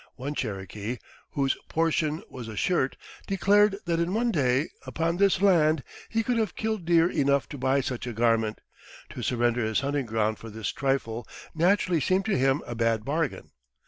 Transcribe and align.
One 0.15 0.33
Cherokee, 0.33 0.97
whose 1.33 1.55
portion 1.69 2.23
was 2.27 2.47
a 2.47 2.55
shirt, 2.55 2.97
declared 3.27 3.77
that 3.85 3.99
in 3.99 4.15
one 4.15 4.31
day, 4.31 4.69
upon 4.83 5.17
this 5.17 5.43
land, 5.43 5.83
he 6.09 6.23
could 6.23 6.37
have 6.39 6.55
killed 6.55 6.85
deer 6.85 7.07
enough 7.07 7.47
to 7.49 7.59
buy 7.59 7.81
such 7.81 8.07
a 8.07 8.11
garment; 8.13 8.61
to 9.11 9.21
surrender 9.21 9.63
his 9.63 9.81
hunting 9.81 10.07
ground 10.07 10.39
for 10.39 10.49
this 10.49 10.69
trifle 10.71 11.27
naturally 11.53 12.01
seemed 12.01 12.25
to 12.25 12.35
him 12.35 12.63
a 12.65 12.73
bad 12.73 13.05
bargain. 13.05 13.51